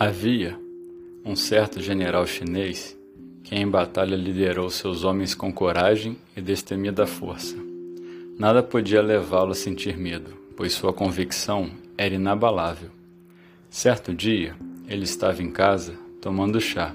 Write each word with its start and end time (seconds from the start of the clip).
Havia 0.00 0.56
um 1.24 1.34
certo 1.34 1.80
general 1.80 2.24
chinês 2.24 2.96
que 3.42 3.56
em 3.56 3.68
batalha 3.68 4.14
liderou 4.14 4.70
seus 4.70 5.02
homens 5.02 5.34
com 5.34 5.52
coragem 5.52 6.16
e 6.36 6.40
destemida 6.40 7.04
força. 7.04 7.56
Nada 8.38 8.62
podia 8.62 9.02
levá-lo 9.02 9.50
a 9.50 9.56
sentir 9.56 9.98
medo, 9.98 10.30
pois 10.56 10.72
sua 10.72 10.92
convicção 10.92 11.68
era 11.96 12.14
inabalável. 12.14 12.90
Certo 13.68 14.14
dia, 14.14 14.54
ele 14.86 15.02
estava 15.02 15.42
em 15.42 15.50
casa 15.50 15.98
tomando 16.22 16.60
chá, 16.60 16.94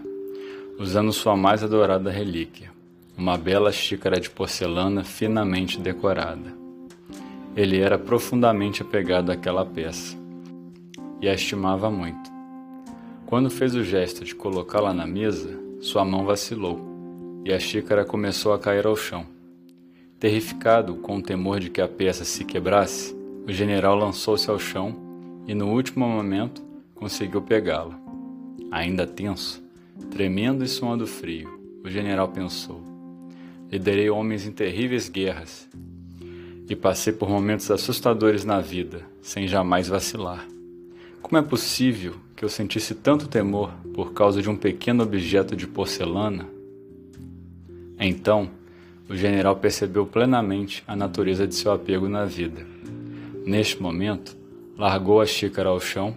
usando 0.79 1.11
sua 1.11 1.35
mais 1.35 1.61
adorada 1.61 2.09
relíquia, 2.09 2.71
uma 3.17 3.37
bela 3.37 3.73
xícara 3.73 4.17
de 4.17 4.29
porcelana 4.29 5.03
finamente 5.03 5.77
decorada. 5.77 6.55
Ele 7.53 7.81
era 7.81 7.99
profundamente 7.99 8.81
apegado 8.81 9.29
àquela 9.29 9.65
peça 9.65 10.17
e 11.21 11.27
a 11.27 11.33
estimava 11.33 11.91
muito. 11.91 12.32
Quando 13.33 13.49
fez 13.49 13.73
o 13.73 13.83
gesto 13.83 14.23
de 14.23 14.35
colocá-la 14.35 14.93
na 14.93 15.07
mesa, 15.07 15.59
sua 15.81 16.05
mão 16.05 16.23
vacilou 16.23 16.79
e 17.43 17.51
a 17.51 17.59
xícara 17.59 18.05
começou 18.05 18.53
a 18.53 18.59
cair 18.59 18.85
ao 18.85 18.95
chão. 18.95 19.25
Terrificado 20.19 20.97
com 20.97 21.17
o 21.17 21.21
temor 21.23 21.59
de 21.59 21.71
que 21.71 21.81
a 21.81 21.87
peça 21.87 22.23
se 22.25 22.45
quebrasse, 22.45 23.15
o 23.47 23.51
general 23.51 23.95
lançou-se 23.95 24.47
ao 24.51 24.59
chão 24.59 24.95
e, 25.47 25.55
no 25.55 25.71
último 25.73 26.07
momento, 26.07 26.61
conseguiu 26.93 27.41
pegá-la. 27.41 27.99
Ainda 28.69 29.07
tenso, 29.07 29.63
tremendo 30.11 30.63
e 30.63 30.67
suando 30.67 31.07
frio, 31.07 31.59
o 31.83 31.89
general 31.89 32.27
pensou: 32.27 32.83
Liderei 33.71 34.11
homens 34.11 34.45
em 34.45 34.51
terríveis 34.51 35.09
guerras 35.09 35.67
e 36.69 36.75
passei 36.75 37.11
por 37.11 37.27
momentos 37.27 37.71
assustadores 37.71 38.45
na 38.45 38.61
vida, 38.61 39.01
sem 39.23 39.47
jamais 39.47 39.87
vacilar. 39.87 40.52
Como 41.23 41.37
é 41.37 41.41
possível 41.41 42.15
que 42.35 42.43
eu 42.43 42.49
sentisse 42.49 42.93
tanto 42.93 43.27
temor 43.27 43.71
por 43.93 44.11
causa 44.11 44.41
de 44.41 44.49
um 44.49 44.57
pequeno 44.57 45.03
objeto 45.03 45.55
de 45.55 45.65
porcelana? 45.65 46.47
Então, 47.97 48.51
o 49.09 49.15
general 49.15 49.55
percebeu 49.55 50.05
plenamente 50.05 50.83
a 50.85 50.95
natureza 50.97 51.47
de 51.47 51.55
seu 51.55 51.71
apego 51.71 52.09
na 52.09 52.25
vida. 52.25 52.67
Neste 53.45 53.81
momento, 53.81 54.35
largou 54.77 55.21
a 55.21 55.25
xícara 55.25 55.69
ao 55.69 55.79
chão, 55.79 56.13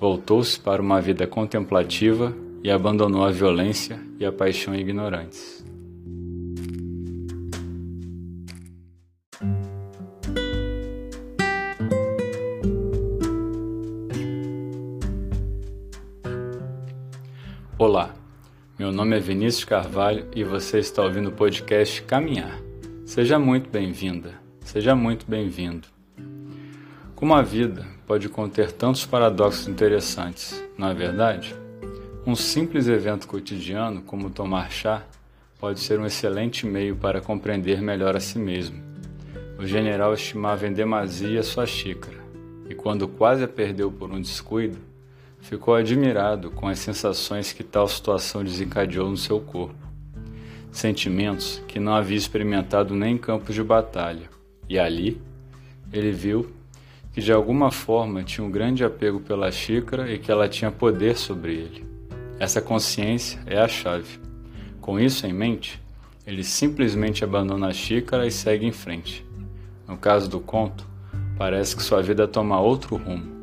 voltou-se 0.00 0.58
para 0.58 0.80
uma 0.80 1.00
vida 1.00 1.26
contemplativa 1.26 2.32
e 2.62 2.70
abandonou 2.70 3.24
a 3.24 3.32
violência 3.32 4.00
e 4.18 4.24
a 4.24 4.32
paixão 4.32 4.74
ignorantes. 4.74 5.64
Olá, 17.78 18.14
meu 18.78 18.90
nome 18.90 19.18
é 19.18 19.20
Vinícius 19.20 19.64
Carvalho 19.64 20.26
e 20.34 20.42
você 20.42 20.78
está 20.78 21.02
ouvindo 21.02 21.28
o 21.28 21.32
podcast 21.32 22.00
Caminhar. 22.04 22.58
Seja 23.04 23.38
muito 23.38 23.68
bem-vinda, 23.68 24.32
seja 24.62 24.96
muito 24.96 25.26
bem-vindo. 25.28 25.86
Como 27.14 27.34
a 27.34 27.42
vida 27.42 27.86
pode 28.06 28.30
conter 28.30 28.72
tantos 28.72 29.04
paradoxos 29.04 29.68
interessantes, 29.68 30.64
não 30.78 30.88
é 30.88 30.94
verdade? 30.94 31.54
Um 32.26 32.34
simples 32.34 32.88
evento 32.88 33.28
cotidiano, 33.28 34.00
como 34.00 34.30
tomar 34.30 34.70
chá, 34.70 35.04
pode 35.58 35.78
ser 35.80 36.00
um 36.00 36.06
excelente 36.06 36.64
meio 36.64 36.96
para 36.96 37.20
compreender 37.20 37.82
melhor 37.82 38.16
a 38.16 38.20
si 38.20 38.38
mesmo. 38.38 38.82
O 39.58 39.66
general 39.66 40.14
estimava 40.14 40.66
em 40.66 40.72
demasia 40.72 41.42
sua 41.42 41.66
xícara, 41.66 42.24
e 42.70 42.74
quando 42.74 43.06
quase 43.06 43.44
a 43.44 43.48
perdeu 43.48 43.92
por 43.92 44.10
um 44.10 44.18
descuido, 44.18 44.78
ficou 45.46 45.76
admirado 45.76 46.50
com 46.50 46.66
as 46.66 46.80
sensações 46.80 47.52
que 47.52 47.62
tal 47.62 47.86
situação 47.86 48.42
desencadeou 48.42 49.08
no 49.08 49.16
seu 49.16 49.38
corpo. 49.38 49.76
Sentimentos 50.72 51.62
que 51.68 51.78
não 51.78 51.94
havia 51.94 52.16
experimentado 52.16 52.96
nem 52.96 53.14
em 53.14 53.18
campos 53.18 53.54
de 53.54 53.62
batalha. 53.62 54.28
E 54.68 54.76
ali, 54.76 55.20
ele 55.92 56.10
viu 56.10 56.50
que 57.12 57.20
de 57.20 57.32
alguma 57.32 57.70
forma 57.70 58.24
tinha 58.24 58.44
um 58.44 58.50
grande 58.50 58.84
apego 58.84 59.20
pela 59.20 59.52
xícara 59.52 60.12
e 60.12 60.18
que 60.18 60.32
ela 60.32 60.48
tinha 60.48 60.72
poder 60.72 61.16
sobre 61.16 61.54
ele. 61.54 61.86
Essa 62.40 62.60
consciência 62.60 63.40
é 63.46 63.56
a 63.56 63.68
chave. 63.68 64.18
Com 64.80 64.98
isso 64.98 65.28
em 65.28 65.32
mente, 65.32 65.80
ele 66.26 66.42
simplesmente 66.42 67.22
abandona 67.22 67.68
a 67.68 67.72
xícara 67.72 68.26
e 68.26 68.32
segue 68.32 68.66
em 68.66 68.72
frente. 68.72 69.24
No 69.86 69.96
caso 69.96 70.28
do 70.28 70.40
conto, 70.40 70.84
parece 71.38 71.76
que 71.76 71.84
sua 71.84 72.02
vida 72.02 72.26
toma 72.26 72.60
outro 72.60 72.96
rumo 72.96 73.35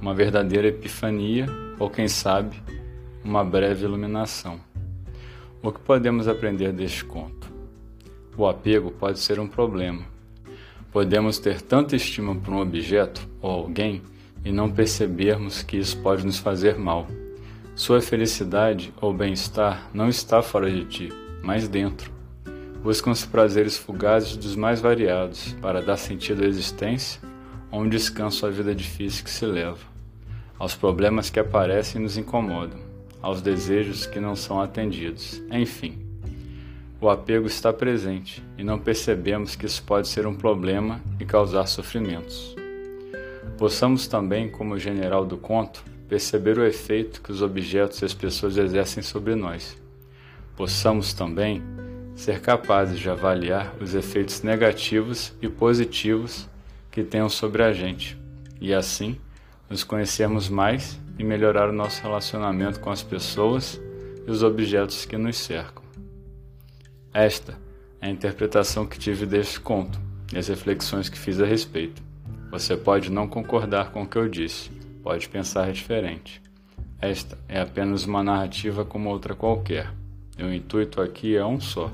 uma 0.00 0.14
verdadeira 0.14 0.68
epifania 0.68 1.46
ou, 1.78 1.90
quem 1.90 2.08
sabe, 2.08 2.60
uma 3.24 3.44
breve 3.44 3.84
iluminação. 3.84 4.60
O 5.62 5.72
que 5.72 5.80
podemos 5.80 6.28
aprender 6.28 6.72
deste 6.72 7.04
conto? 7.04 7.52
O 8.36 8.46
apego 8.46 8.90
pode 8.92 9.18
ser 9.18 9.40
um 9.40 9.48
problema. 9.48 10.02
Podemos 10.92 11.38
ter 11.38 11.60
tanta 11.60 11.96
estima 11.96 12.34
por 12.34 12.54
um 12.54 12.60
objeto 12.60 13.28
ou 13.42 13.50
alguém 13.50 14.00
e 14.44 14.52
não 14.52 14.70
percebermos 14.70 15.62
que 15.62 15.76
isso 15.76 15.98
pode 15.98 16.24
nos 16.24 16.38
fazer 16.38 16.78
mal. 16.78 17.06
Sua 17.74 18.00
felicidade 18.00 18.92
ou 19.00 19.12
bem-estar 19.12 19.88
não 19.92 20.08
está 20.08 20.40
fora 20.42 20.70
de 20.70 20.84
ti, 20.84 21.08
mas 21.42 21.68
dentro. 21.68 22.10
Buscam 22.82 23.10
os 23.10 23.26
prazeres 23.26 23.76
fugazes 23.76 24.36
dos 24.36 24.54
mais 24.54 24.80
variados 24.80 25.54
para 25.60 25.82
dar 25.82 25.96
sentido 25.96 26.44
à 26.44 26.46
existência 26.46 27.20
ou 27.70 27.82
um 27.82 27.88
descanso 27.88 28.50
vida 28.50 28.74
difícil 28.74 29.24
que 29.24 29.30
se 29.30 29.44
leva, 29.44 29.78
aos 30.58 30.74
problemas 30.74 31.30
que 31.30 31.38
aparecem 31.38 32.00
e 32.00 32.04
nos 32.04 32.16
incomodam, 32.16 32.80
aos 33.22 33.40
desejos 33.40 34.06
que 34.06 34.20
não 34.20 34.34
são 34.34 34.60
atendidos, 34.60 35.42
enfim. 35.50 35.98
O 37.00 37.08
apego 37.08 37.46
está 37.46 37.72
presente 37.72 38.42
e 38.56 38.64
não 38.64 38.78
percebemos 38.78 39.54
que 39.54 39.66
isso 39.66 39.82
pode 39.84 40.08
ser 40.08 40.26
um 40.26 40.34
problema 40.34 41.00
e 41.20 41.24
causar 41.24 41.66
sofrimentos. 41.66 42.56
Possamos 43.56 44.08
também, 44.08 44.48
como 44.48 44.74
o 44.74 44.78
general 44.78 45.24
do 45.24 45.36
conto, 45.36 45.84
perceber 46.08 46.58
o 46.58 46.64
efeito 46.64 47.22
que 47.22 47.30
os 47.30 47.42
objetos 47.42 48.02
e 48.02 48.04
as 48.04 48.14
pessoas 48.14 48.56
exercem 48.56 49.02
sobre 49.02 49.36
nós. 49.36 49.76
Possamos 50.56 51.12
também 51.12 51.62
ser 52.16 52.40
capazes 52.40 52.98
de 52.98 53.08
avaliar 53.08 53.72
os 53.80 53.94
efeitos 53.94 54.42
negativos 54.42 55.32
e 55.40 55.48
positivos 55.48 56.48
que 56.98 57.04
tenham 57.04 57.28
sobre 57.28 57.62
a 57.62 57.72
gente, 57.72 58.18
e 58.60 58.74
assim 58.74 59.16
nos 59.70 59.84
conhecermos 59.84 60.48
mais 60.48 60.98
e 61.16 61.22
melhorar 61.22 61.68
o 61.68 61.72
nosso 61.72 62.02
relacionamento 62.02 62.80
com 62.80 62.90
as 62.90 63.04
pessoas 63.04 63.80
e 64.26 64.28
os 64.28 64.42
objetos 64.42 65.04
que 65.04 65.16
nos 65.16 65.36
cercam. 65.36 65.84
Esta 67.14 67.56
é 68.00 68.08
a 68.08 68.10
interpretação 68.10 68.84
que 68.84 68.98
tive 68.98 69.26
deste 69.26 69.60
conto 69.60 70.00
e 70.32 70.38
as 70.38 70.48
reflexões 70.48 71.08
que 71.08 71.16
fiz 71.16 71.40
a 71.40 71.46
respeito. 71.46 72.02
Você 72.50 72.76
pode 72.76 73.12
não 73.12 73.28
concordar 73.28 73.92
com 73.92 74.02
o 74.02 74.06
que 74.06 74.16
eu 74.16 74.28
disse, 74.28 74.68
pode 75.00 75.28
pensar 75.28 75.70
diferente. 75.70 76.42
Esta 77.00 77.38
é 77.48 77.60
apenas 77.60 78.06
uma 78.06 78.24
narrativa 78.24 78.84
como 78.84 79.08
outra 79.08 79.36
qualquer. 79.36 79.88
E 80.36 80.42
o 80.42 80.52
intuito 80.52 81.00
aqui 81.00 81.36
é 81.36 81.46
um 81.46 81.60
só: 81.60 81.92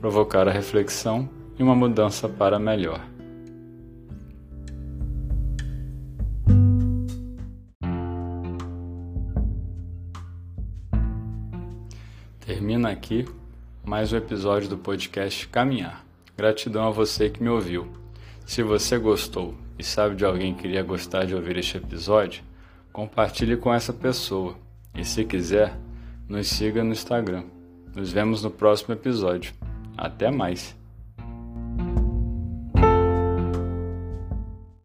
provocar 0.00 0.48
a 0.48 0.52
reflexão 0.52 1.28
e 1.58 1.62
uma 1.62 1.74
mudança 1.74 2.26
para 2.26 2.58
melhor. 2.58 3.04
Termina 12.40 12.90
aqui 12.90 13.26
mais 13.84 14.12
um 14.12 14.16
episódio 14.16 14.68
do 14.68 14.78
podcast 14.78 15.46
Caminhar. 15.48 16.04
Gratidão 16.34 16.88
a 16.88 16.90
você 16.90 17.28
que 17.28 17.42
me 17.42 17.50
ouviu. 17.50 17.92
Se 18.46 18.62
você 18.62 18.98
gostou 18.98 19.54
e 19.78 19.84
sabe 19.84 20.16
de 20.16 20.24
alguém 20.24 20.54
que 20.54 20.66
iria 20.66 20.82
gostar 20.82 21.26
de 21.26 21.34
ouvir 21.34 21.58
este 21.58 21.76
episódio, 21.76 22.42
compartilhe 22.92 23.58
com 23.58 23.72
essa 23.72 23.92
pessoa. 23.92 24.56
E 24.94 25.04
se 25.04 25.22
quiser, 25.24 25.78
nos 26.26 26.48
siga 26.48 26.82
no 26.82 26.92
Instagram. 26.92 27.44
Nos 27.94 28.10
vemos 28.10 28.42
no 28.42 28.50
próximo 28.50 28.94
episódio. 28.94 29.52
Até 29.94 30.30
mais! 30.30 30.79